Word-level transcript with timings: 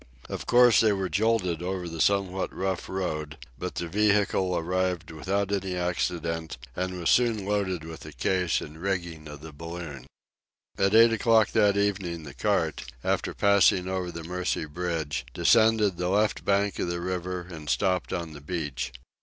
Of 0.29 0.47
course 0.47 0.79
they 0.79 0.91
were 0.93 1.09
jolted 1.09 1.61
over 1.61 1.87
the 1.87 2.01
somewhat 2.01 2.51
rough 2.51 2.89
road, 2.89 3.37
but 3.59 3.75
the 3.75 3.87
vehicle 3.87 4.57
arrived 4.57 5.11
without 5.11 5.51
any 5.51 5.75
accident, 5.75 6.57
and 6.75 6.99
was 6.99 7.11
soon 7.11 7.45
loaded 7.45 7.83
with 7.83 7.99
the 7.99 8.11
case 8.11 8.61
and 8.61 8.79
rigging 8.81 9.27
of 9.27 9.41
the 9.41 9.51
balloon. 9.51 10.07
At 10.75 10.95
eight 10.95 11.13
o'clock 11.13 11.49
that 11.51 11.77
evening 11.77 12.23
the 12.23 12.33
cart, 12.33 12.85
after 13.03 13.35
passing 13.35 13.87
over 13.87 14.11
the 14.11 14.23
Mercy 14.23 14.65
bridge, 14.65 15.23
descended 15.35 15.97
the 15.97 16.09
left 16.09 16.43
bank 16.43 16.79
of 16.79 16.87
the 16.87 16.99
river, 16.99 17.41
and 17.41 17.69
stopped 17.69 18.11
on 18.11 18.33
the 18.33 18.41
beach. 18.41 18.91